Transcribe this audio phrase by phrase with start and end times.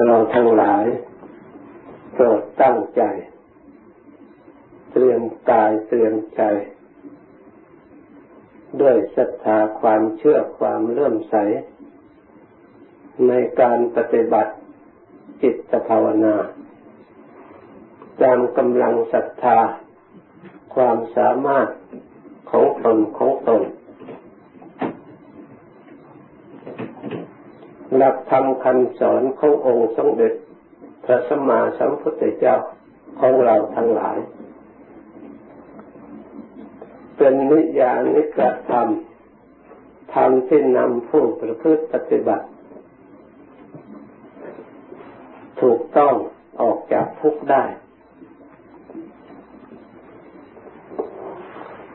[0.00, 0.84] เราทั้งหลาย
[2.12, 3.02] โปรดตั้งใจ
[4.92, 6.42] เตรียมกายเตรียมใจ
[8.80, 11.36] ด้วยศรัทธาความเชื่อความเลื่อมใส
[13.28, 14.52] ในการปฏิบัติ
[15.42, 16.36] จิตภาวนา
[18.22, 19.58] ตามกำลังศรัทธา
[20.74, 21.68] ความสามารถ
[22.50, 23.62] ของตนของตน
[27.96, 30.32] หลักธรรมคำสอนขององค์สมเด็จ
[31.04, 32.56] พระสัมมาสัมพุทธเจ้า
[33.20, 34.18] ของเราทั้งหลาย
[37.16, 38.88] เป็นนิยานิกระธรรม
[40.14, 42.46] ธรรมที่นำผู้ประพฤติปฏิบัติ
[45.60, 46.14] ถูกต้อง
[46.60, 47.64] ออกจากทุกข์ได้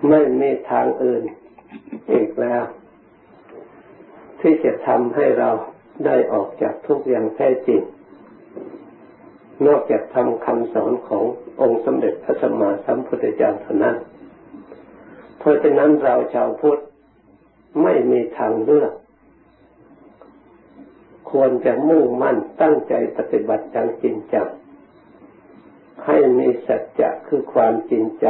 [0.10, 1.24] ไม่มีทางอื่น
[2.12, 2.64] อีกแล้ว
[4.42, 5.50] ที่จะทำให้เรา
[6.06, 7.82] ได้ออกจากทุกอย่างแท้จริง
[9.68, 11.24] นอกจากทำคำสอนของ
[11.62, 13.96] องค์สมเด็จพระสัมมาสัมพุทธเจ้าเท่านั้น
[15.40, 16.80] เพราะฉะนั้นเราชาวพุทธ
[17.84, 18.94] ไม่มีทางเลือก
[21.32, 24.48] ควรจะมุ่งมั่นตั้งใจปฏิบัติอย่างจริงจัง
[26.06, 28.28] ให้มีสัจจะคือความจริงใจ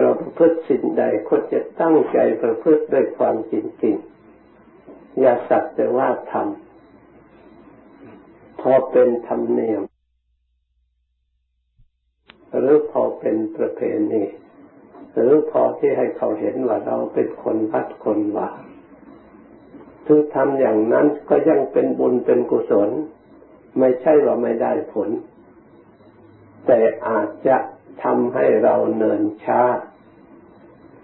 [0.00, 3.96] เราประพฤติสิ่งใดควรจะตั้งใจประพฤติด้วยความจริงจริง
[5.20, 9.82] อย่าสักแต่ว่าทำพอเป็นธรรมเนียม
[12.58, 13.80] หรือพอเป็นประเพ
[14.12, 14.22] ณี
[15.14, 18.50] หรือพอที่ให้เขาเห็นว่าเราเป็นคนวัดคนว่า
[20.06, 22.90] ถึงทำอย่างนั้นก็ยังเป็นบุญเป็นกุศล
[23.78, 25.10] ไม่ใช่ว่าไม่ได้ผล
[26.66, 27.56] แต่อาจจะ
[28.02, 29.60] ทำให้เราเนินช้า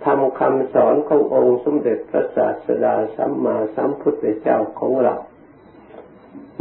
[0.04, 5.16] ทำคำสอนขององค์สมเด็จพระศาสดาสัมมาสัมพุทธเจ้าของเรา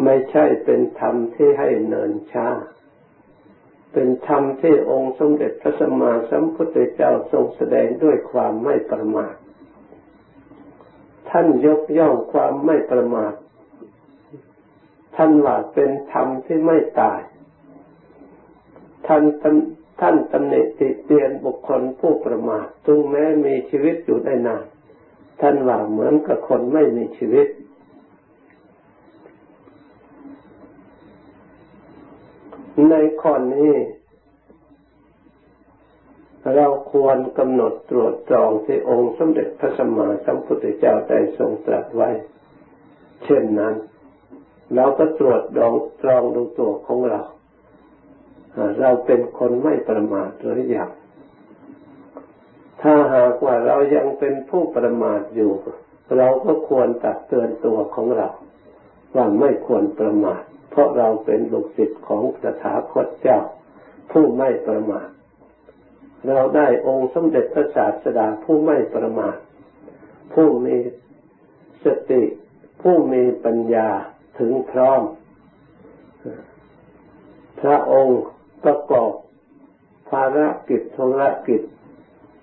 [0.04, 2.48] ไม่ใช่เป็นธรรมที่ให้เนินช้า
[3.94, 9.36] เป็นธรรมที่องค์สมเด็จพระสัมมาสัมพุทธเจ้าทรงแสดงด้วยความไม่ประมาท
[11.30, 13.34] ท่านยกย่องความไม่ประมาท
[15.16, 17.20] ท่านว่าเป็นธรรมที่ไม่ตาย
[19.08, 19.24] ท่าน
[20.00, 24.64] ท่านตำหนิติเตียนบุคคลผู้ประมาทถึงแม้มีชีวิตอยู่ได้นาน
[25.42, 27.48] ท่านว่าเหมือนกับคนไม่มีชีวิต
[32.90, 33.74] ในข้อนี้
[36.56, 42.10] เราควรกำหนดตรวจจองที่องค์สมเด็จพระสัมมาสัมพุทธเจ้าได้ทรงตรัสไว้
[43.24, 43.76] เช่นนั้น
[44.76, 47.22] เราก็ตรวจดองตรองดูตัวของเรา
[48.80, 50.90] เราเป็นคนไม่ประมาทหรือยัง
[52.82, 55.52] ถ้าหากว่าเรายังเป็นผู้ประมาทอยู่
[56.18, 58.30] เราก็ควรตักเตือนตัวของเรา
[59.16, 60.42] ว่าไม่ควรประมาท
[60.72, 63.40] เพราะเราเป็นลูกศิษย์ของสถาคตเจ้า
[64.12, 65.08] ผู้ไม่ประมาท
[66.28, 69.38] เราได้องค์สมเด็จพระศาสดาผู้ไม่ประมาท
[70.34, 70.76] ผู้มี
[71.86, 72.24] สติ
[72.82, 73.90] ผู้มีปัญญา
[74.40, 75.02] ถึงพร้อม
[77.62, 78.22] พระองค์
[78.64, 79.12] ประกอบ
[80.10, 81.62] ภารกิจธุรกิจ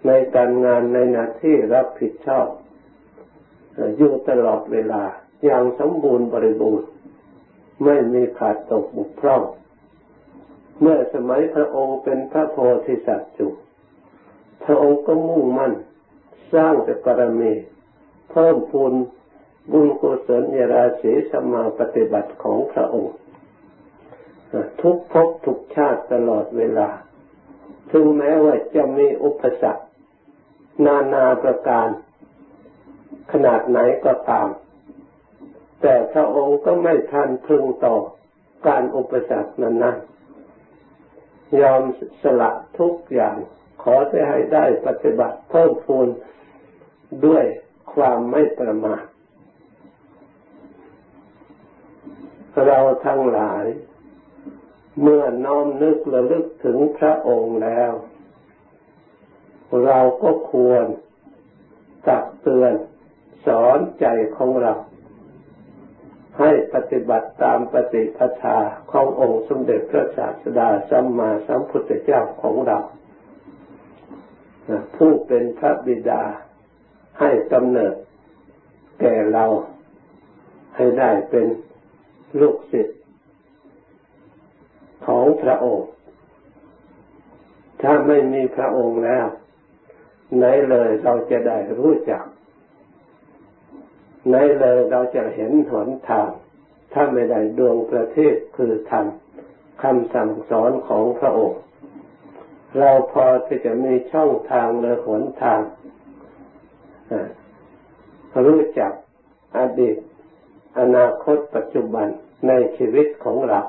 [0.07, 2.47] ในการงานในหน้าที่รับผิดชอบ
[3.97, 5.03] อยู่ตลอดเวลา
[5.45, 6.89] อย่างสมบูรณ์บริบูรณ์
[7.85, 9.43] ไม่มีขาดตกบุกพร่อง
[10.81, 13.53] เมื่อสมัยพระองค์เป็นพระโพธิสัตว์อยู่
[14.65, 15.73] พระองค์ก็มุ่งมั่น
[16.53, 17.53] สร้างแต่กรมี
[18.31, 18.93] เพิ่มพูน
[19.73, 23.15] บุญกุศลยราศีสมาปฏิบัติของพระองค์
[24.83, 26.89] ทุกภพทุกชาติตลอดเวลา
[27.93, 29.85] ถึงแม้ว่าจะมีอุปสรรค
[30.87, 31.89] นานาประการ
[33.33, 34.49] ขนาดไหนก็ตาม
[35.81, 37.97] แต่พระองค์ก็ไม่ทันพึงต่อ
[38.67, 39.87] การอุปสรรคนั้นน
[41.61, 41.83] ยอม
[42.23, 43.37] สละทุกอย่าง
[43.83, 46.09] ขอจะให้ได้ปฏิบัติเพิ่มพูน
[47.27, 47.45] ด้วย
[47.95, 49.05] ความไม่ประมาท
[52.67, 53.65] เราทั้งหลาย
[55.01, 57.93] เมื่อน้อมนึกระลึกถึงพระองค์แล้ว
[59.85, 60.85] เราก็ควร
[62.07, 62.75] ตักเตือน
[63.47, 64.07] สอนใจ
[64.37, 64.75] ของเรา
[66.39, 68.59] ให้ปฏิบัติตามปฏิปทา
[68.91, 72.79] ขององค์สมเด็จพระศาสดาสัมมาสัมพุทธเจ้าของเรา
[74.97, 76.23] ผู้เป็นพระบิดา
[77.21, 77.95] ให้กำเนิด
[79.01, 79.45] แก่เรา
[80.77, 81.47] ให้ได้เป็น
[82.41, 83.00] ลูกศิษย์
[85.07, 85.89] ของพระองค์
[87.83, 89.27] ถ้าไม่มีพระองค์แล้ว
[90.37, 92.25] ไหนเลยเราจะได้รู้จัก
[94.29, 96.31] ไหนเลยเราจะเห็นหนทาง
[96.93, 99.07] ถ้าไม่ได้ดวงประเทศคือธรรม
[99.83, 101.61] คำสั่งสอนของพระองค์
[102.79, 105.61] เราพอที่จะมีช่องทางหรือหนทาง
[108.47, 108.93] รู้จัก
[109.59, 109.97] อดีต
[110.81, 112.07] อนาคตปัจจุบัน
[112.47, 113.61] ในชีวิตของเรา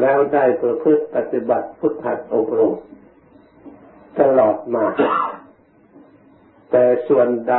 [0.00, 2.74] แล้วได้ประพฤติปฏิบัติพุทธัดอบรม
[4.20, 4.86] ตลอดมา
[6.70, 7.56] แต่ส่วนใด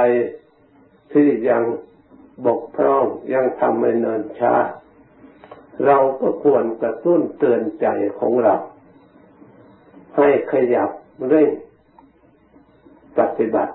[1.14, 1.64] ที่ยัง
[2.46, 4.56] บกพร่องยังทำไม่เนินช้า
[5.86, 7.88] เราก็ควรกระตุ้นเตือนใจ
[8.20, 8.56] ของเรา
[10.18, 10.90] ให้ขยับ
[11.28, 11.52] เร่ง
[13.20, 13.74] ปฏิบัติ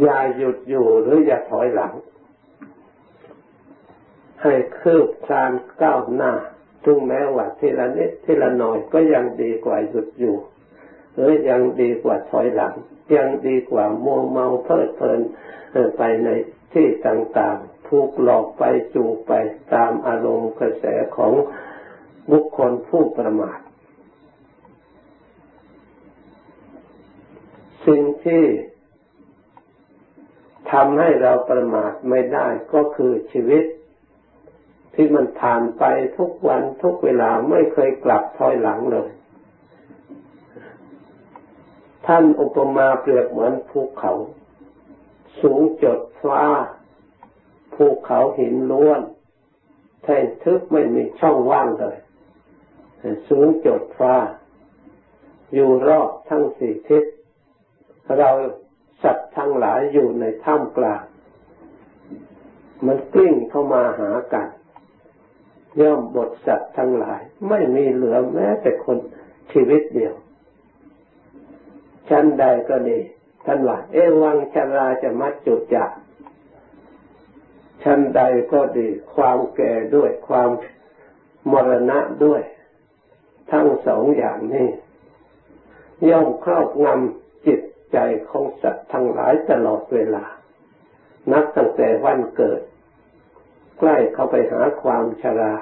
[0.00, 1.92] อย่าหยุดอยู่หรืออย่าถอยหลัง
[4.42, 5.52] ให้คืบคลาน
[5.82, 6.32] ก้าวหน้า
[6.84, 10.36] ถึงแม้ว่าทีละนิดทีละหน่อยก็ยังดีกว่าหยุดอยู่
[11.14, 12.74] หรือยังดีกว่าถอยหลัง
[13.14, 15.20] ยังดีกว่ามัวเมาเพลิดเพลิน
[15.96, 16.28] ไปใน
[16.72, 18.62] ที่ต่างๆ ถูกหลอกไป
[18.94, 19.32] จูงไป
[19.74, 20.84] ตามอารมณ์กระแส
[21.16, 21.32] ของ
[22.30, 23.58] บุคคลผู้ประมาท
[27.86, 28.44] สิ่งที่
[30.72, 33.64] ทำให้เราประมาทไม่ได้ก็คือชีวิต
[35.00, 35.84] ที่มันผ่านไป
[36.18, 39.10] ทุกวันทุกเวลาไม่เคยกลับถอยหลังเลย
[42.06, 44.12] ท่านอุปมาเปรียบเหมือนภูเขา
[45.40, 46.42] สูงจดฟ้า
[47.74, 49.00] ภูเขาหินล้วน
[50.02, 51.98] แท่งทึบไม่มีช่องว่างเลย
[53.28, 54.14] สูงจดฟ้า
[55.54, 57.04] อยู่รอบทั้งสี่ทิศ
[58.18, 58.30] เรา
[59.02, 61.04] สัตว์ทั้งหลายอยู่ในถ้ำกลาง
[62.86, 64.48] มันกลิ้งเข้ามาหากัน
[65.80, 68.98] ย่อมบทสัตว์ทั้งหลาย ไม่มีเหลือแม้แต่คน
[69.52, 70.14] ชีวิตเดียว
[72.08, 72.98] ชั้นใดก็ดี
[73.46, 75.90] ท่านว่าเอวังชราจะมัดจุดจัก
[77.82, 78.22] ชั้นใด
[78.52, 80.50] ก็ดี ความแก่ด้วยความ
[81.52, 82.42] มรณะด้วย
[83.50, 84.68] ทั้งสองอย่างนี้
[86.08, 87.60] ย่อมครอบงำจิต
[87.92, 87.98] ใจ
[88.30, 90.24] ของสัตว์ทั้งหลายตลอดเวลา
[91.32, 92.60] นับตั้งแต่วันเกิด
[93.78, 95.54] ใกล้เข้าไปหาความชรา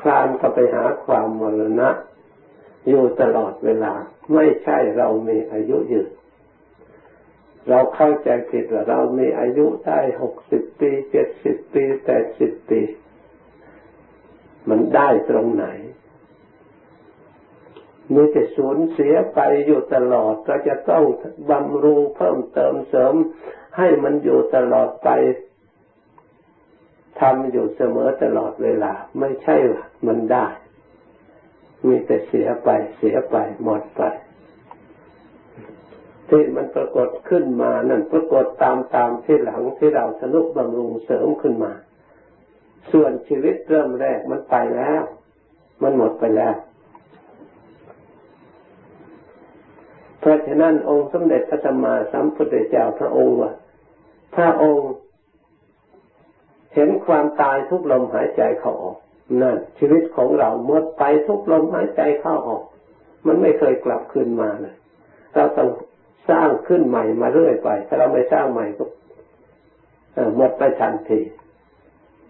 [0.00, 1.90] คลานเข้าไปหาความมรณะ
[2.88, 3.94] อยู่ตลอดเวลา
[4.34, 6.10] ไม่ใช่เรามีอายุยืน
[7.68, 12.80] เราเข้าใจผิดว่าเรามีอายุได้หกสิบปีเจ็ดสิบปีแปดสิบปี
[14.68, 15.66] มันได้ตรงไหน
[18.14, 21.04] มีแต่สูญเสียไปอยู่ตลอดก็จะต้อง
[21.50, 23.14] บำรุงเพิ่มเติมเสริม
[23.76, 25.08] ให้มันอยู่ตลอดไป
[27.20, 30.46] ทำอยู่เสมอตลอดเวลา ไม่ใช่ว่ามันได้
[31.86, 34.02] มีแต่เสียไปเสียไปหมดไป
[36.28, 41.72] ที่มันปรากฏขึ้นมานั่นปรากฏตามตามที่หลังที่เราสนุกบำรุงเสริมขึ้นมา
[42.92, 45.02] ส่วนชีวิตเริ่มแรกมันไปแล้ว
[45.82, 46.56] มันหมดไปแล้ว
[50.20, 53.52] เพราะฉะนั้นองค์สมเด็จพระสัมมาสัมพุทธเจ้าพระองค์ว่า
[54.36, 54.86] ถ้าองค์
[56.76, 58.98] เห็นความตายทุกลมหายใจเข้าออก
[59.42, 62.62] นั่นชีวิตของเราหมดไปทุกลมหายใจเข้าออก
[63.26, 64.76] มันไม่เคยกลับคืนมาเลย
[65.34, 65.70] เราต้อง
[66.30, 68.84] สร้างขึ้นใหม่มาเรื่อยไป ถ้าเราไม่สร้างใหม่ก็
[70.36, 71.20] หมดไปทันที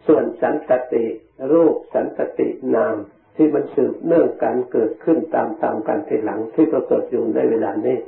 [0.06, 1.04] ส่วนสันตติ
[1.52, 2.96] รูปสันตตินาม
[3.36, 7.98] ที่มันสืบเนื่องกันเกิดขึ้นตามตามกันทีหลังที่ปรากฏอยู่ในเวลานี้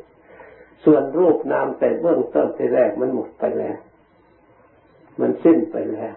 [0.84, 3.78] ส่วนรูปนามแต่เบื้องต้นที่แรกมันหมดไปแล้ว
[5.20, 6.14] มันสิ้นไปแล้ว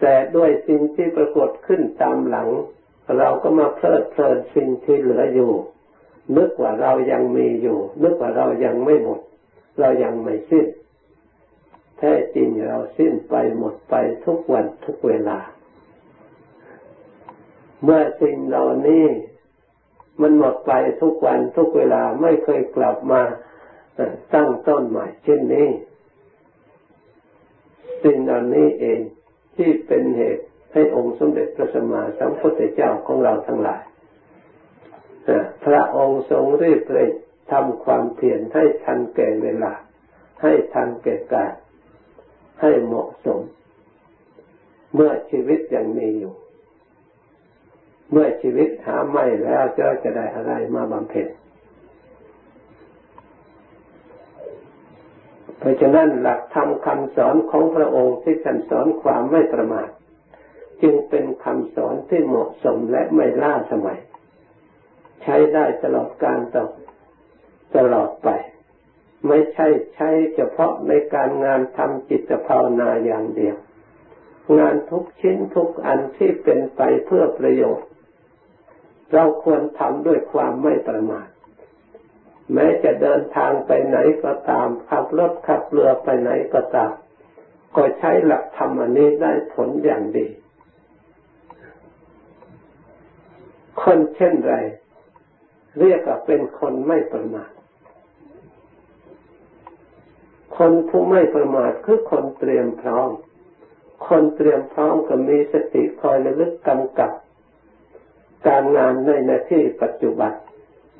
[0.00, 2.48] แต่ด้วยสิ่งที่ปรากฏขึ้นตามหลัง
[3.18, 5.52] เราก็มาเพลิดเพลินสิ่งที่เหลืออยู่
[6.36, 9.20] นึกว่าเรายังมีอยู่ นึกว่าเรายังไม่หมด
[9.80, 10.66] เรายังไม่สิ้น
[11.98, 13.94] แท้จริงเราสิ้นไปหมดไป
[14.26, 15.38] ทุกวันทุกเวลา
[17.82, 19.06] เมื่อสิ่งเหล่านี้
[20.20, 23.22] มันหมดไปทุกวันทุกเวลาไม่เคยกลับมา
[24.34, 25.68] ตั้งต้นใหม่เช่นนี้
[28.04, 29.00] สิ่งเหล่านี้เอง
[29.58, 33.82] ที่เป็นเหตุให้องค์สมเด็จพระสัมมาสัมพุทธเจ้าของเราทั้งหลาย
[35.64, 37.12] พระองค์ทรงรีบเร่ง
[37.52, 39.72] ทำความเพียรให้ทันแก่เวลา
[40.42, 41.52] ให้ทันแก่กาล
[42.60, 43.40] ให้เหมาะสม
[44.94, 46.34] เมื่อชีวิตยังมีอยู่
[48.10, 51.28] เมื่อชีวิตหาไม่แล้วจะจะได้อะไรมาบำเพ็ญ
[55.58, 59.88] เพราะฉะนั้นหลักธรรมคำสอนของพระองค์ที่ท่านสอนความไม่ประมาท
[60.82, 64.00] จึงเป็นคำสอนที่เหมาะสมและไม่ล่าสมัย
[65.22, 66.64] ใช้ได้ตลอดการต่อ
[67.76, 68.28] ตลอดไป
[69.26, 73.56] ไม่ใช่ใช้เฉพาะในการงานทำจิตภาวนาอย่างเดียว
[74.58, 77.88] งานทุกชิ้นทุกอันที่เป็นไปเพื่อประโยชน์
[79.12, 81.28] เราควรทำด้วยความไม่ประมาท
[82.54, 86.92] แม้จะเดินทางไปไหนก็ตามขับรถขับเรือไปไหนก็ตาม
[87.76, 90.26] ก็ใช้หลักธรรมอันนี้ได้ผลอย่างดี
[93.82, 94.54] คนเช่นไร
[95.78, 97.50] เรียกว่าเป็นคนไม่ประมาท
[100.56, 103.10] คนผู้ไม่ประมาทคือคนเตรียมพร้อม
[104.08, 107.12] คนเตรียมพร้อมก็มีสติคอยระลึกกำกับ
[108.46, 110.32] การงานในหน้าที่ปัจจุบัน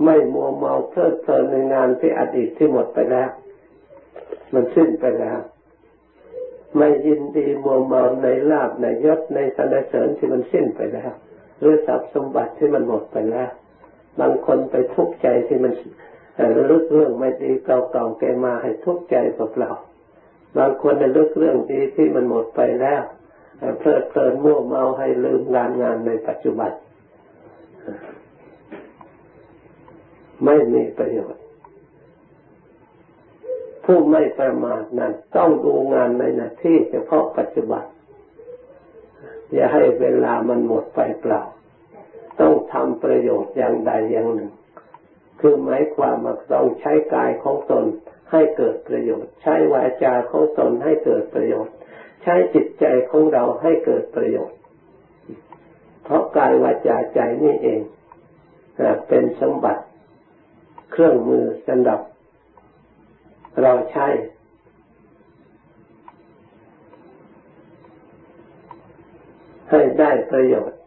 [0.04, 3.30] ไม่มัวเมาเพลิดเพลินในงานที่อดีตที่หมดไปแล้ว
[4.52, 5.38] มันสิ้นไปแล้ว
[6.76, 11.12] ไม่ยินดีมัวเมาในลาบในยศในสรรเสริญที่มันสิ้นไปแล้ว
[11.58, 13.50] หรือทรัพย์สมบัติที่มันหมดไปแล้ว
[14.20, 15.72] บางคนไปทุกข์ใจที่มัน
[16.56, 19.72] ระลึกเรื่องไม่ดีเก่าๆแกมาให้ทุกข์ใจเปล่า
[20.58, 23.02] บางคนระลึกเรื่องดีที่มันหมดไปแล้ว
[23.78, 26.70] เพลิดเพลินมัวเมาให้ลืมงานงานในปัจจุบัน
[30.44, 31.42] ไม่มีประโยชน์
[33.84, 37.84] ผู้ไม่ประมาทนั้นต้องดูงานในหน้าที่เฉพาะปัจจุบัน
[39.52, 41.42] อย่าให้เวลามันหมดไปเปล่า
[42.40, 44.52] ต้องทำประโยชน์อย่างใดอย่างหนึ่ง
[45.40, 47.84] คือหมายความว่าต้องใช้กายของตน
[48.32, 51.74] ให้เกิดประโยชน์ ใช้วาจาของตนให้เกิดประโยชน์
[52.22, 54.56] ใช้จิตใจของเราให้เกิดประโยชน์
[56.04, 57.80] เพราะกายวาจาใจนี่เอง
[59.08, 59.82] เป็นสมบัติ
[60.98, 62.00] เครื่องมือสำหรับ
[63.62, 64.06] เราใช้
[69.70, 70.78] ให้ได้ประโยชน์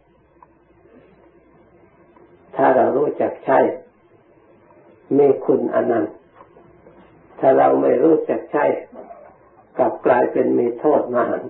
[2.56, 3.58] ถ้าเรารู้จักใช้
[5.18, 6.14] มีคุณอนันต์
[7.38, 8.64] ถ้าเราไม่รู้จักใช้
[9.78, 11.42] กลับกลายเป็นมีโทษมหัน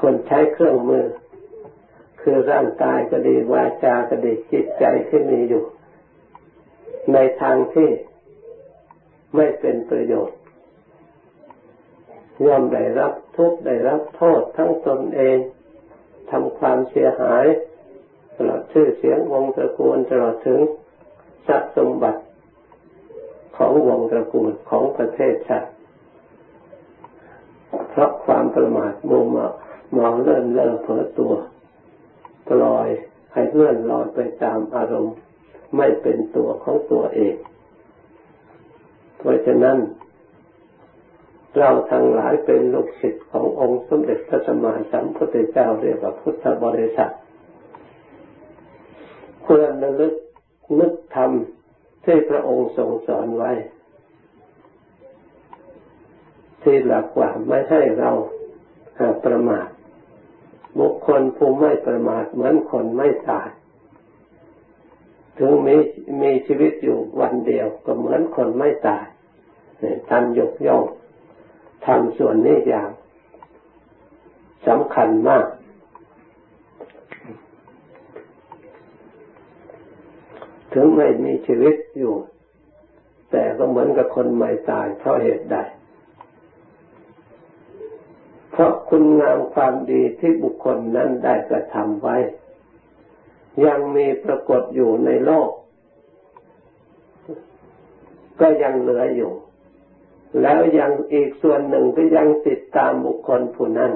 [0.00, 1.04] คนใช้เครื่องมือ
[2.28, 5.64] คือร่างกายก็ดีวาจาก็ดีจิตใจที่มีอยู่
[7.12, 7.90] ในทางที่
[9.34, 10.38] ไม่เป็นประโยชน์
[12.44, 15.38] ย่อมได้รับทุกข์ได้รับโทษทั้งตนเอง
[16.30, 17.44] ทำความเสียหาย
[18.36, 20.60] ตลอดชื่อเสียงวงตระกูลตลอดถึง
[21.46, 22.22] ทรัพย์สมบัติ
[23.56, 25.70] ของวงตระกูลของประเทศชาติ
[27.90, 29.46] เพราะความประมาทมัวเมา
[29.94, 31.34] เมาเลื่อนเล่อเผลอตัว
[32.48, 32.88] ปล่อย
[33.32, 35.16] ให้เลื่อนลอยไปตามอารมณ์
[35.76, 37.36] ไม่เป็นตัวของตัวเอง
[39.18, 39.78] เพราะฉะนั้น
[41.58, 47.12] เราทั้งหลายเป็นลูกศิษย์ขององค์สมเด็จพระสัมมาสัมพุทธเจ้าเรียกว่าพุทธบริษัท
[49.44, 50.14] ควรระลึก
[50.80, 53.52] นึกทำที่พระองค์ทรงสอนไว้
[56.62, 58.10] ที่หลักว่าไม่ให้เรา
[59.24, 59.68] ประมาท
[60.78, 63.48] บุคคลผู้ไม่ประมาทเหมือนคนไม่ตาย
[65.38, 65.76] ถึงมี
[66.22, 69.04] มีชีวิตอยู่วันเดียวก็เหมือนคนไม่ตาย
[70.08, 70.84] ท่านยกย่อง
[71.86, 72.90] ทำส่วนนี้อย่าง
[74.66, 75.46] สำคัญมาก
[80.72, 82.14] ถึงไม่มีชีวิตอยู่
[83.30, 85.56] แต่ก็เหมือนกับคนไม่ตายเพราะเหตุใด
[88.56, 92.16] เพราะคุณงามความดีที่บุคคลนั้นได้กระทำไว้
[93.66, 95.50] ยังมีปรากฏอยู่ในโลก
[98.40, 99.32] ก็ยังเหลืออยู่
[100.42, 103.92] แล้วยังอีกส่วนหนึ่งก็ยังติดตามบุคคลผู้นั้น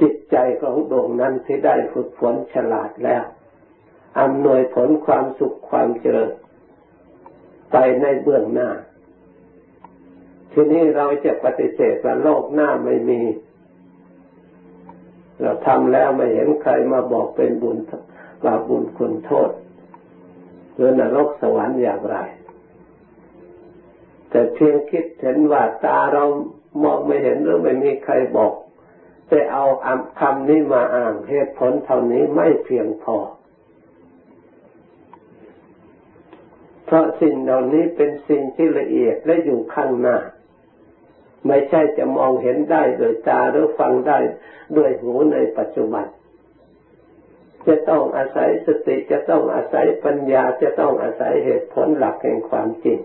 [0.00, 3.24] จิตใจของดวงนั้นที่ได้ฝึกฝนฉลาดแล้ว
[4.20, 6.32] อำนวยผลความสุขความเจริญ
[7.72, 8.70] ไปในเบื้องหน้า
[10.52, 13.20] ทีนี้เราจะปฏิเสธว่าโลกหน้าไม่มี
[15.40, 17.78] เราทำแล้วไม่เห็นใครมาบอกเป็นบุญ
[18.44, 19.50] บาบุญคุณโทษ
[20.74, 22.16] หรือนรกสวรรค์อย่างไร
[24.30, 26.24] แต่เพียงคิดเห็นว่าตาเรา
[26.82, 28.52] มองไม่เห็นหรือไม่มีใครบอก
[29.28, 29.64] แต่เอา
[30.20, 33.16] คำนี้มาอ่านเหตุผลเท่านี้ไม่เพียงพอ
[36.84, 40.16] เพราะสิ่งเหล่านี้เป็นสิ่งที่ละเอียดและอยู่ข้างหน้า
[41.46, 44.18] ไม่ใช่จะมองเห็นได้โดยตาหรือฟังได้
[44.76, 46.06] ด้วยหูในปัจจุบัน
[47.66, 52.98] จะต้องอาศัยสติจะต้องอาศัยปัญญาจะต้องอาศัยเหตุผลหลักแห่งความจริง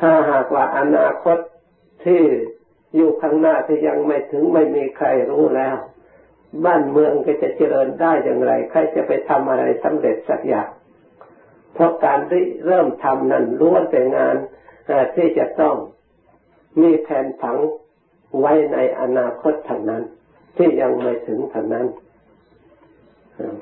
[0.00, 1.38] ถ้าหากว่าอนาคต
[2.04, 2.22] ที่
[2.94, 5.76] อยู่ข้างหน้าที่ยังไม่ถึงไม่มีใครรู้แล้ว
[6.64, 10.68] บ้านเมืองก็จะเจริญได้อย่างไร ใครจะไปทำอะไรสำเร็จสักอย่าง
[11.74, 14.36] เพราะการที่เริ่มทำนั้นล้วนแต่งาน
[15.16, 15.76] ที่จะต้อง
[16.80, 17.56] มีแผนผัง
[18.38, 20.02] ไว้ในอนาคตทางนั้น
[20.56, 21.86] ที่ยังไม่ถึงทางนั้น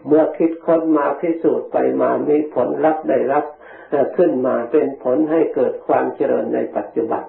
[0.07, 3.45] เมื่อคิดค้นมาพิสูจน์ไปมามีผลลัพธ์ได้รับ
[4.17, 7.25] ขึ้นมาเป็นผลให้เกิดความเจริญในปัจจุบัน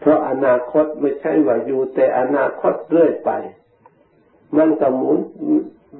[0.00, 3.30] เพราะอนาคตไม่ใช่ว่าอยู่แต่อนาคตเรื่อยไป
[4.56, 5.18] มันก็หมุน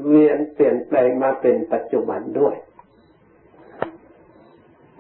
[0.07, 2.55] เวียนเปลี่ยนแปลงมาเป็นปัจจุบันด้วย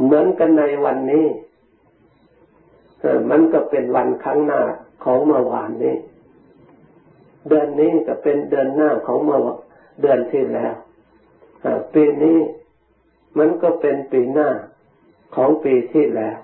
[0.02, 1.26] เหมือนกันในวันนี้
[3.30, 4.60] มันก็เป็นวันข้างหน้า
[5.04, 5.96] ของเมื่อวานนี้
[7.48, 9.38] เดือนนี้ก็เป็นเดือนหน้าของเมื่อ
[10.00, 10.74] เดือนที่แล้ว
[11.94, 12.38] ปีนี้
[13.38, 14.50] มันก็เป็นปีหน้า
[15.36, 16.36] ของปีที่แล้ว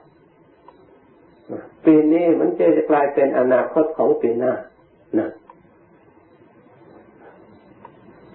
[1.85, 4.53] ปีนี้มันจะกลายเป็นอนาคตของปีหน้า
[5.19, 5.31] นะ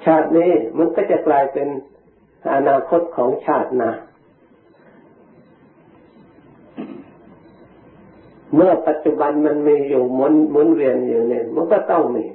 [0.06, 1.68] ชาตินี้มันก็จะกลายเป็น
[2.54, 3.92] อนาคตของชาติหน้า
[8.56, 12.26] เมื่อปัจจุบันมันมีอยู่หมุนหมุนเวียนอยู่เนี่ย มันก็ต้องมี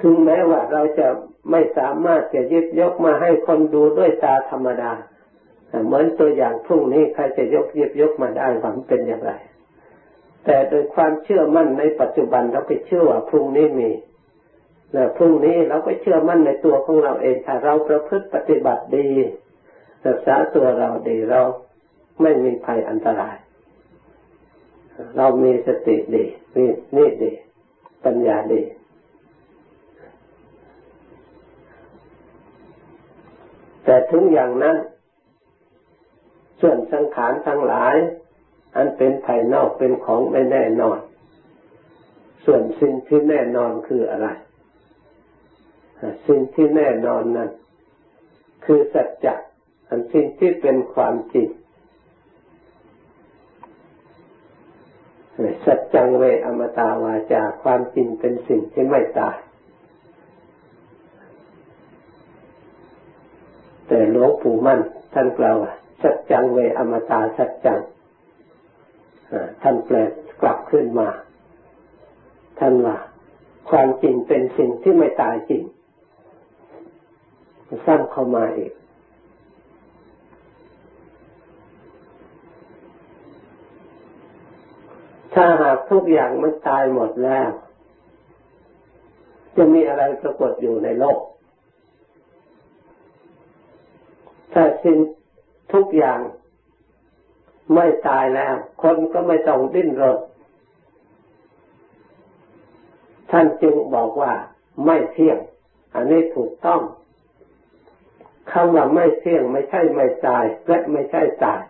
[0.00, 1.06] ถึงแม้ว่าเราจะ
[1.50, 4.92] ไม่สามารถจะยึดยกมาให้คนดูด้วยตาธรรมดา
[5.84, 9.32] เหมือนตัวอย่างพรุ่งนี้ใครจะยกยึดยกมาได้หวังเป็นอย่างไร
[10.44, 13.90] แต่โดยความเชื่อมั่นในปัจจุบันเราไปเชื่อว่าพรุ่งนี้มี
[14.92, 19.08] แ้วพรุ่งนี้เราก็เชื่อมั่นในตัวของเราเองถ้าเราประพฤติปฏิบัติดี
[20.06, 21.40] รักษาตัวเราดีเรา
[22.22, 23.36] ไม่มีภัยอันตราย
[25.16, 26.24] เรามีสติดี
[26.54, 26.64] มี
[26.96, 27.32] นี่ดี
[28.04, 28.62] ปัญญาดี
[33.84, 34.76] แต่ถึงอย่างนั้น
[36.60, 37.96] ส่วนสังขารทั้งหลาย
[38.76, 40.98] อันเป็นภายนอกเป็นของไม่แน่นอน
[42.44, 44.28] ส่วนสิ่งที่แน่นอนคืออะไร
[46.26, 47.50] สิ่งที่แน่นอนนั้น
[48.64, 49.34] คือสัจจะ
[49.88, 51.48] อันสิ่งที่เป็นความจริง
[55.64, 59.36] สัจจังเวอมตาวาจาความจริงเป็นสิ่งที่ไม่ตาย
[63.86, 64.80] แต่หลวงปู่มั่น
[65.14, 65.56] ท่านกล่าว
[66.02, 67.80] สัจจังเวอมตาสัจจัง
[69.62, 69.96] ท่านแปล
[70.40, 71.08] กลับขึ้นมา
[72.58, 72.96] ท่านว่า
[73.70, 75.62] ความจริงเป็นสิ่งที่ไม่ตายจริง
[77.86, 78.72] สร้างเข้ามาอีก
[85.38, 87.48] ถ้าหากทุกอย่างมันตายหมดแล้ว
[89.56, 91.20] จะมีอะไรปรากฏอยู่ในโลก
[94.52, 94.98] ถ้าสิ่ง
[95.72, 96.20] ทุกอย่าง
[97.74, 100.18] ไม่ตายแล้ว คนก็ไม่ต้องดิ้นรน
[103.30, 104.32] ท่านจึงบอกว่า
[104.84, 105.38] ไม่เที่ยง
[105.94, 106.80] อันนี้ถูกต้อง
[108.52, 111.60] คำว่าไม่เที่ยงไม่ใช่ไม่ตายและไม่ใช่ตาย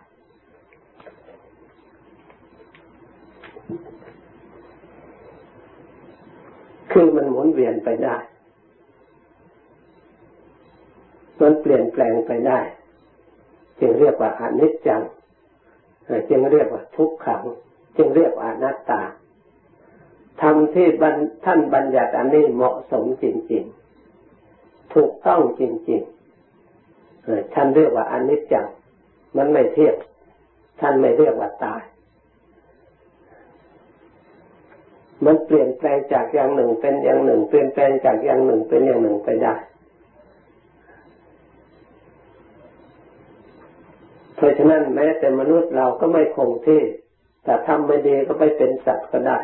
[6.91, 8.15] คือมันหมุนเวียนไปได้
[11.41, 12.59] มันเปลี่ยนแปลงไปได้
[13.79, 15.01] จึงเรียกว่าอนิจจัง
[16.29, 17.43] จึงเรียกว่าทุกขัง
[17.97, 19.01] จึงเรียกว่าอนัตตา
[20.41, 20.87] ทำที่
[21.45, 28.67] ท่านบัญญัติอันนี้เหมาะสมจริงๆ ถูกต้องจริงๆท่านเรียกว่าอนิจจัง
[29.37, 29.95] มันไม่เทียบ
[30.79, 31.81] ท่านไม่เรียกว่าตาย
[35.25, 39.55] มันเปลี่ยนแปลงจากอย่างหนึ่งเป็นอย่างหนึ่ง เปลี่ยนแปลงจากอย่างหนึ่งเป็นอย่างหนึ่งไปได้
[44.35, 46.81] เพราะฉะนั้นแม้แต่มนุษย์เราก็ไม่คงที่
[47.43, 49.37] แต่ทำไม่ดีก็ไปเป็นสัตว์ก็ได้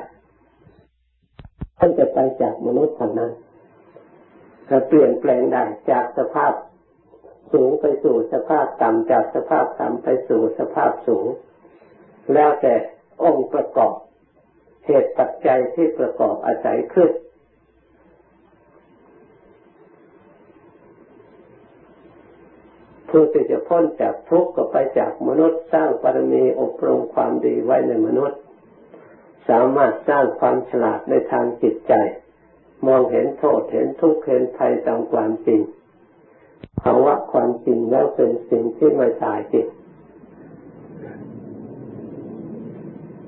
[1.80, 3.32] ท่านจะไปจากมนุษย์ทางนั้น
[4.70, 6.54] จะเปลี่ยนแปลงได้จากสภาพ
[7.54, 11.28] สูงไปสู่สภาพต่ำจากสภาพต่ำไปสู่สภาพสูง
[12.34, 12.74] แล้วแต่
[13.24, 13.94] องค์ประกอบ
[14.86, 17.10] เหตุปัจจัยที่ประกอบอาศัยขึ้น
[23.10, 28.39] ผู้ที่จะพ้นจากทุกข์ก็ไปจากมนุษย์สร้างบารมีอบรมความดีไว้ในมนุษย์
[29.50, 31.93] สามารถสร้างความฉลาดในทางจิตใจ
[32.88, 35.62] มองเห็นโทษเห็นทุกข์เห็นภัยตามความจริง
[36.82, 39.67] ภาวะความจริงแล้วเป็นสิ่งที่ไม่ตายจริง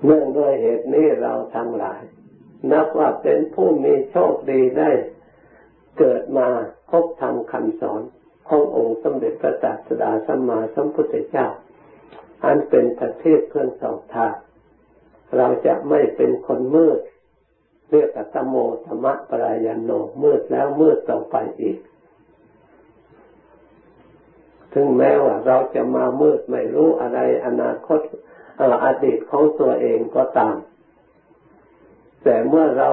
[0.06, 2.02] เนื่องด้วยเหตุนี้เราทั้งหลาย
[2.72, 4.92] นับว่าเป็นผู้มีโชคดีได้
[5.98, 6.48] เกิดมา
[6.90, 8.02] พบธรรมคำสอน
[8.48, 11.48] ขององค์สมเด็จพระศาสดาสัมมาสัมพุทธเจ้า
[12.46, 14.36] อันเป็นประเทศเครื่องสองทาง
[15.38, 17.00] เราจะไม่เป็นคนมืด
[17.90, 19.92] เรียกตโมธรรมะปรายานโน
[20.24, 21.78] มืดแล้วมืดต่อไปอีก
[24.74, 28.00] ถึงแม้ว่าเราจะมามืดไม่รู้อะไรอนาคต
[28.86, 30.56] อดีตของตัวเองก็ตาม
[32.24, 32.90] แต่เมื่อเรา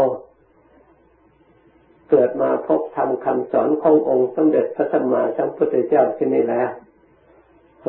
[2.10, 6.70] เกิดมาพบธรรมคำสอนขององค์สมเด็จพระสัมมาสัมพุทธเจ้าที่นี่แล้ว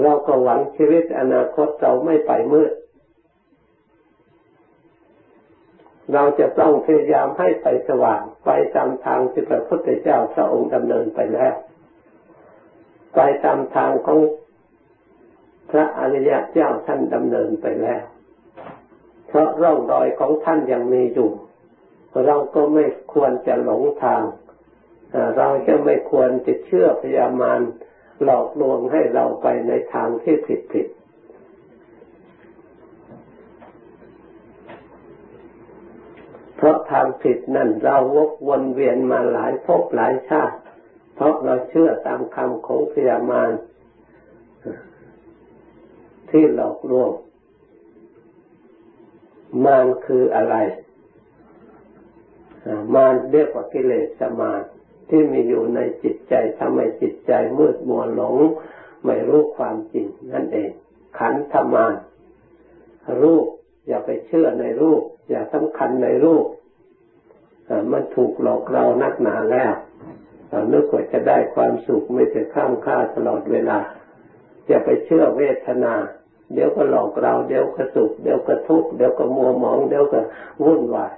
[0.02, 2.72] เราก็หวังชีวิตอนาคตเราไม่ไปมืด
[6.14, 11.56] เราจะต้องพยายามให้ไปสว่างไปตามทางที่พระพุทธเจ้าพระองค์ดำเนินไปแล้ว
[13.16, 14.20] ไปตามทางของ
[15.76, 18.04] พระอริยเจ้าท่านดำเนินไปแล้ว
[19.28, 21.32] เพราะร่องรอยของท่านยังมีอยู่
[22.26, 24.24] เราก็ไม่ควรจะหลงทาง
[25.38, 27.60] เราจะไม่ควรจะเชื่อพยามาร
[28.24, 30.88] หลอกลวงให้เราไปในทางที่ผิดผิด
[36.56, 40.58] เพราะทางผิดนั่นเราวกวนเวียนมาหลายภพหลายชาติ
[41.16, 43.52] เพราะเราเชื่อตามคำของพยามาร
[46.34, 47.12] ที่หลอกลวง
[49.66, 50.56] มารคืออะไร
[52.96, 54.62] มารเรียกว่ากิเลสมาร
[55.10, 58.36] ที่มีอยู่ในจิตใจทำให้จิตใจมืดมัวหลง
[59.06, 60.72] ไม่รู้ความจริงนั่นเอง
[61.18, 61.96] ขันธมาร
[63.22, 63.48] รูป
[63.88, 66.46] อย่าไปเชื่อในรูป อย่าสำคัญในรูป
[67.92, 69.74] มันถูกหลอกเรานักหนาแล้ว
[70.74, 73.80] นึกว่าจะได้ความสุขไม่จะข้ามค่าตลอดเวลา
[74.68, 75.94] อย่าไปเชื่อเวทนา
[76.54, 80.20] เดี๋ยวก็หลอกเรา เดี๋ยวก็สุข เดี๋ยวก็ทุกข์ เดี๋ยวก็มัวหมอง เดี๋ยวก็
[80.64, 81.14] วุ่นวาย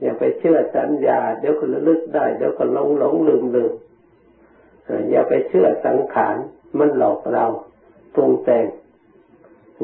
[0.00, 3.72] อย่าไปเชื่อสัญญา เดี๋ยวก็ระลึกได้ เดี๋ยวก็หลงหลงลืมลืม
[5.10, 6.36] อย่าไปเชื่อสังขาร
[6.78, 7.44] มันหลอกเรา
[8.14, 8.66] ปรุงแต่ง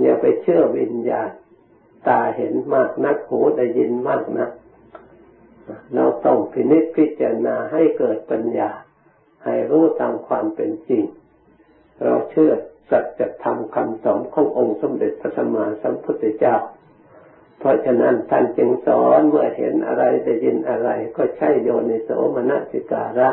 [0.03, 1.31] อย่าไปเชื่อวิญญาณ
[2.09, 4.51] ตาเห็นมากนัก หูได้ยินมากนัก
[5.95, 8.71] เราต้องพินิจพิจารณาให้เกิดปัญญา
[9.45, 11.03] ให้รู้ตามความเป็นจริง
[12.03, 12.53] เราเชื่อ
[12.91, 16.57] สัจธรรมคำสอนขององค์สมเด็จพระสัมมาสัมพุทธเจ้า
[17.59, 23.31] เพราะฉะนั้นท่านจึงสอนเมื่อเห็นอะไรได้ยินอะไรก็ใช่โยนิโสมนสิการะ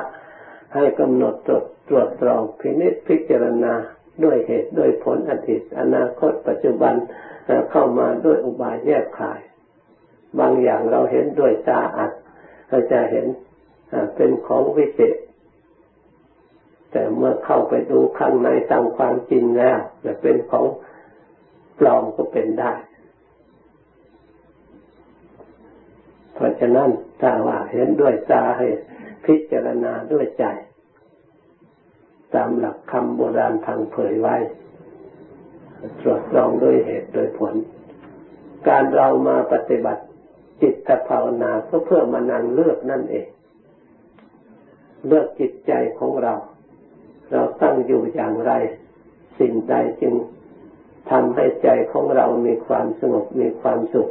[0.74, 3.74] ให้กำหนดตรวจตรวจตรองพินิจพิจารณา
[4.24, 6.96] ด้วยเหตุด้วยผลอดีตอนาคตปัจจุบัน
[7.72, 9.42] เข้ามาด้วยอุบายแยกขาย
[10.40, 12.12] บางอย่างเราเห็นด้วยตาอัด
[12.70, 13.26] เราจะเห็น
[14.16, 15.16] เป็นของวิเศษ
[16.94, 20.66] แต่เมื่อเข้าไปดูข้างในตามความจริงแล้วจะเป็นของ
[21.80, 22.74] ปลอมก็เป็นได้
[26.34, 28.68] เพราะฉะนั้นถ้าว่าเห็นด้วยตาให้
[29.26, 30.46] พิจารณาด้วยใจ
[32.34, 34.36] ตามหลักคำโบราณทางเผยไว้
[36.02, 37.56] ตรวจสอบด้วยเหตุโดยผล
[38.68, 40.04] การเรามาปฏิบัติ
[40.62, 43.28] จิตภาวนาก็เพื่อมานั่งเลือกนั่นเอง
[45.08, 46.34] เลือกจิตใจของเรา
[47.34, 48.52] เราตั้งอยู่อย่างไร
[49.40, 50.16] สิ่งใดจึง
[51.12, 54.10] ทำให้ใจของเรามีความสงบมีความสุข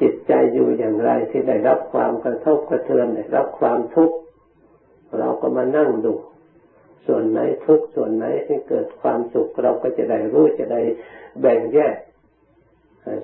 [0.00, 4.16] จิตใจอยู่อย่างไรที่ได้รับความกระทบกระเทือนได้รับความทุกข์
[5.18, 6.14] เราก็มานั่งดู
[7.06, 10.82] ส่วนไหนทุกข์ส่วนไหนที่เกิดความสุข เราก็จะได้รู้จะได้
[11.40, 11.96] แบ่งแยก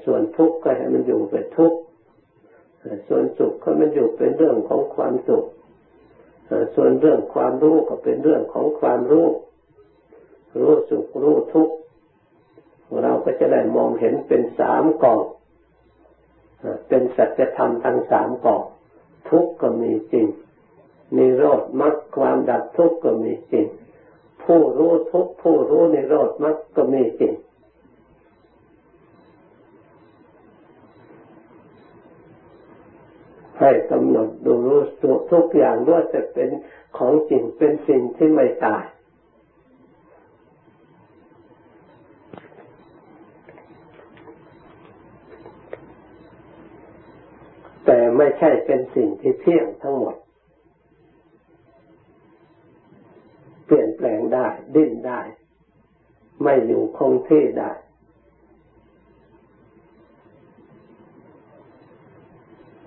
[0.05, 1.79] ส่วนทุกข์ก็ให้มันอยู่เป็นทุกข์
[3.09, 5.45] ส่วนสุขก็มันอยู่เป็นเรื่องของความสุข
[6.75, 9.29] ส่วนเรื่องความรู้ก็เป็นเรื่องของความรู้
[10.61, 11.75] รู้สุขรู้ทุกข์
[13.03, 15.23] เราก็จะได้มองเห็นเป็นสามกอง
[16.89, 18.63] เป็นสัจธรรมทั้งสามกอง
[19.29, 20.27] ทุกข์ก็มีจริง
[21.17, 23.67] นิโรธมรรคความดับทุกข์ก็มีจริง
[24.45, 27.33] ผู้รู้ทุกข์ผู้รู้นิโรธมรรคก็มีจริง
[33.61, 34.81] ให้กำหนดดูรู้
[35.33, 36.49] ทุกอย่างว่าจะเป็น
[36.99, 38.85] ของจริงเป็นสิ่งที่ไม่ตาย
[47.87, 50.17] แต่ไม่ใช่เป็นสิ่งที่เที่ยงทั้งหมด
[53.67, 55.21] เปลี่ยนแปลงได้ ดิ้นได้
[56.43, 57.73] ไม่อยู่คงที่ได้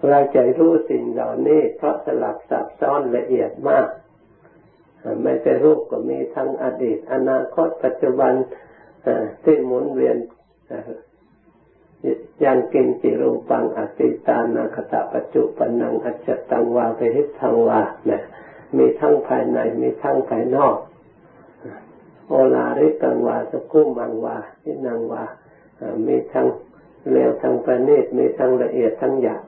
[0.10, 3.88] เราจะรู้สิ่งเหล่านี้ เพราะสลับซับซ้อนละเอียดมาก
[5.24, 8.34] ไม่ใช่รูปก็มีทั้งอดีต อนาคตปัจจุบัน
[9.44, 10.18] ที่หมุนเวียน
[12.46, 18.22] ยังกินจิรูปังอติตานาคตะปัจจุปนังอัจจตังวาเปริทังวาเนี่ย
[18.78, 20.76] มีทั้งภายในมีทั้งภายนอก
[22.30, 25.24] โอลาริกังวาสกุมังวาทินังวา
[26.08, 26.48] มีทั้ง
[27.12, 29.44] เร็วทั้งประณีตมีทั้งละเอียดทั้งหยาบ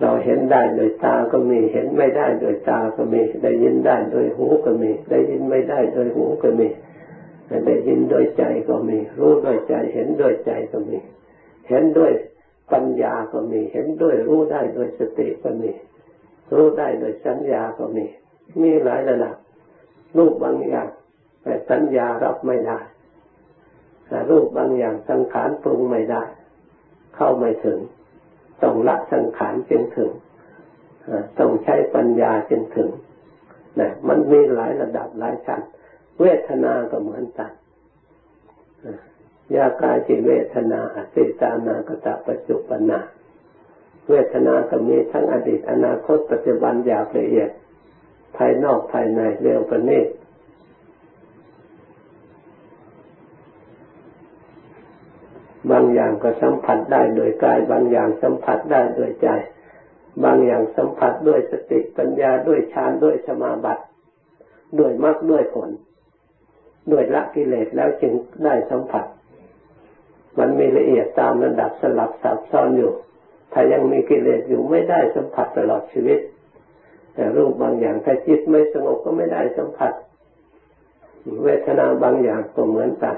[0.00, 6.68] เราเห็นได้โดยตาก็มี เห็นไม่ได้โดยตาก็มี ได้ยินได้โดยหูก็มี ได้ยินไม่ได้โดยหูก็มี
[7.66, 10.98] ได้ยินโดยใจก็มี รู้โดยใจ เห็นโดยใจก็มี
[11.68, 12.12] เห็นด้วย
[12.72, 15.70] ปัญญาก็มี เห็นด้วยรู้ได้โดยสติก็มี
[16.54, 18.06] รู้ได้โดยสัญญาก็มี
[18.62, 19.36] มีหลายระดับ
[20.16, 20.88] รูปบางอย่าง
[21.42, 22.78] แต่สัญญารับไม่ได้
[24.08, 26.22] แต่รูปบางอย่างสังขารปรุงไม่ได้
[27.16, 27.78] เข้าไม่ถึง
[28.62, 30.10] ต้องละสังขารจึงถึง
[31.38, 32.90] ต้องใช้ปัญญาจึงถึง
[33.80, 35.60] นะมันมีหลายระดับหลายชั้น
[36.20, 37.52] เวทนาก็เหมือนกัน
[39.54, 40.80] ยากายจิเวทนา
[41.14, 43.00] สิตานากตะปัจจุปนา
[44.08, 47.50] เวทนาก็มีทั้งอดีตอนาคตปัจจุบันหยาบละเอียด
[48.36, 50.08] ภายนอกภายในเร็วประณีต
[55.70, 59.28] บางอย่างก็สัมผัสได้โดยกาย บางอย่างสัมผัสได้โดยใจ
[60.24, 63.82] บางอย่างสัมผัสด้วยสติปัญญาด้วยฌานด้วยสมาบัติ
[64.78, 65.70] ด้วยมรรคด้วยผล
[66.92, 68.12] ด้วยละกิเลสแล้วจึง
[68.44, 69.04] ได้สัมผัส
[70.38, 72.92] มันมีละเอียดตามระดับสลับซับซ้อนอยู่
[73.52, 76.20] ถ้ายังมีกิเลสอยู่ไม่ได้สัมผัสตลอดชีวิต
[77.14, 79.92] แต่รูปบางอย่างถ้าจิตไม่สงบก็ไม่ได้สัมผัส
[81.44, 83.16] เวทนาบางอย่างก็เหมือนกัน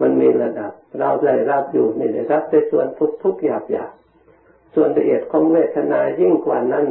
[0.00, 3.92] มันมีระดับ เราได้รับอยู่นี่ได้รับในส่วนทุกทุกหยาบหยาบ
[4.74, 6.86] ส่วนละเอียดของเวทนายิ่งกว่านั้น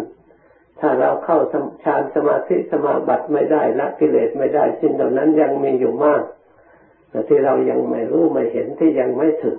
[0.80, 1.39] ถ้าเราเข้า
[1.84, 6.24] ฌานสมาธิสมาบัติไม่ได้ละกิเลสไม่ได้สิ่งเหล่านั้นยังมีอยู่มาก
[7.10, 9.58] แต่ที่เรายังไม่รู้ไม่เห็นที่ยังไม่ถึง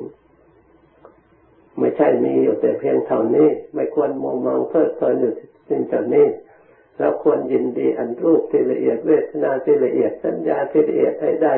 [1.78, 5.32] ไม่ใช่มีอยู่แต่เพียงเท่านี้ ไม่ควรมองมองเพลิดเพลินอยู่
[5.68, 6.26] สิ่งเหล่านี้
[6.98, 11.54] เราควรยินดีอันรูปที่ละเอียดเวทนาที่ละเอียดสัญญาที่ละเอียดให้ได้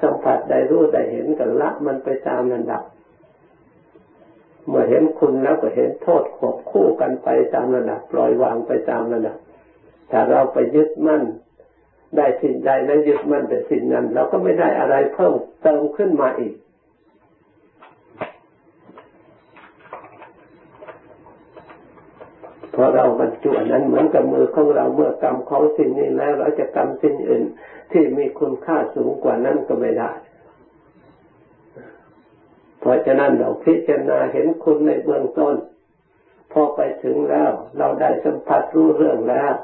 [0.00, 2.82] สัมผัสได้รู้ได้เห็นกันละมันไปตามระดับ
[4.66, 9.38] เมื่อเห็นคุณแล้วก็เห็นโทษขบคู่กันไปตามระดับปล่อยวางไปตามระดับ
[10.10, 11.22] ถ้าเราไปยึดมั่น
[12.16, 16.54] ได้สิ่งใดแล้วยึดมั่นแต่สิ่งนั้น เราก็ไม่ได้อะไรเพิ่มเติมขึ้นมาอีก
[22.86, 27.44] พอเราบรรจุนั้นเหมือนกับมือของเราเมื่อกำของสิ่งนี้แล้ว เราจะกำสิ่งอื่น
[27.92, 30.10] ที่มีคุณค่าสูงกว่านั้นก็ไม่ได้
[32.80, 35.54] เพราะฉะนั้นเราพิจารณาเห็นคุณในเบื้องต้น
[36.52, 39.54] พอไปถึงแล้ว เราได้สัมผัสรู้เรื่องแล้ว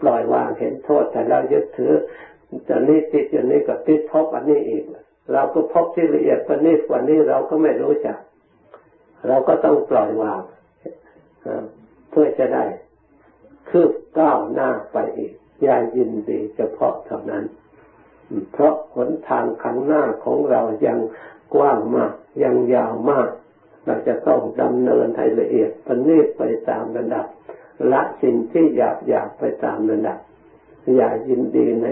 [0.00, 1.92] ปล่อยวางเห็นโทษแต่เรายึดถือ
[2.68, 4.84] จะนี้ติดอย่างนี้ก็ติดพบอันนี้อีก
[5.32, 8.18] เราก็พบที่ละเอียดประณีตกว่านี้เราก็ไม่รู้จัก
[9.28, 10.42] เราก็ต้องปล่อยวาง
[12.10, 12.64] เพื่อจะได้
[13.70, 17.44] คืบก้าวหน้าไปอีกอย่ายินดีเฉพาะเท่านั้น
[18.52, 20.98] เพราะหนทางข้างหน้าของเรายัง
[21.54, 23.28] กว้างมาก ยังยาวมาก
[23.84, 27.26] เราจะต้องดำเนินให้ละเอียดประณีตไปตามระดับ
[27.92, 30.18] ละสิ่งที่หยาบหยาบไปตามระดับ
[30.96, 31.86] อย่ายินดีใน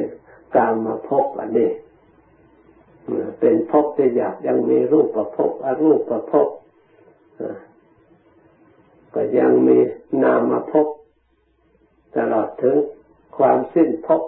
[0.56, 1.70] การมาพบอันนี้
[3.40, 6.48] เป็นพบที่หยาบยังมีรูปประพบอรูปประพบ
[9.14, 9.78] ก็ยังมี
[10.22, 10.72] นามาพ
[12.16, 12.76] ตลอดถึง
[13.36, 14.22] ความสิ้นภพ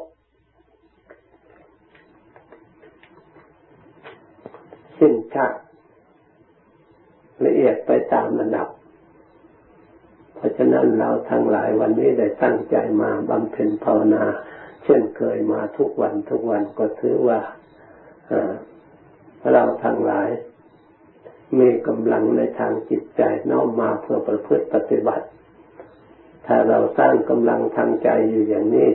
[4.99, 5.59] สิ้นชาติ
[7.45, 8.69] ละเอียดไปตามระดับ
[10.35, 14.25] เพราะฉะนั้นเราทั้งหลายวันนี้ได้ตั้งใจมาบำเพ็ญภาวนา
[14.85, 17.41] เช่นเคยมาทุกวันทุกวันก็ถือว่า
[19.53, 20.29] เราทั้งหลาย
[21.59, 25.27] มีกำลังในทางจิตใจน้อมมาเพื่อประพฤติปฏิบัติ
[26.47, 28.89] ถ้าเราสร้างกำลังทางใจอยู่อย่างนี้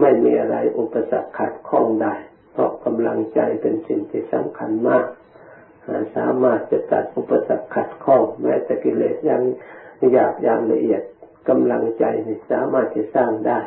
[0.00, 2.14] ไม่มีอะไรอุปสรรคขัดข้องได้
[2.52, 5.06] เพราะกำลังใจเป็นสิ่งที่สำคัญมาก
[6.16, 9.42] สามารถจะตัดอุปสรรคขัดข้องแม้แต่กิเลสยัง
[10.12, 11.02] หยาบยังละเอียด
[11.48, 13.60] กำลังใจนี่สามารถจะสร้างได้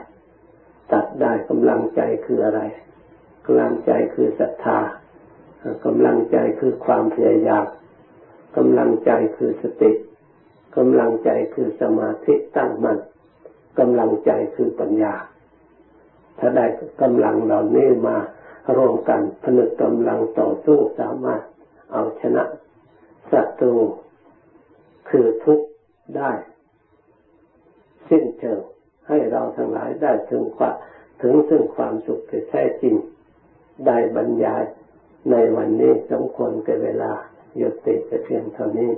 [0.91, 2.61] ตัดได้กำลังใจคืออะไร
[3.45, 4.79] กำลังใจคือศรัทธา
[5.85, 7.65] กำลังใจคือความพยายาม
[8.57, 9.91] กำลังใจคือสติ
[10.77, 12.97] กำลังใจคือสมาธิตั้งมัน่น
[13.79, 15.13] กำลังใจคือปัญญา
[16.39, 16.65] ถ้าได้
[17.01, 18.17] กำลังเหล่านี้มา
[18.77, 21.41] รวมกันผนึกกำลังต่อสู้สามารถ
[21.91, 22.43] เอาชนะ
[23.31, 23.75] ศัตรู
[25.09, 25.67] คือทุกข์
[26.17, 26.31] ได้
[28.09, 28.61] สิ้นเชิง
[29.07, 30.75] ให้เราทั้งหลายได้ถึงความ
[31.21, 32.95] ถึงซึ่งความสุขที่แท้จริง
[33.87, 34.63] ได้บรรยาย
[35.31, 37.11] ในวันนี้สมควรกับเวลา
[37.57, 38.89] หยุดติดเพียงเท่านี้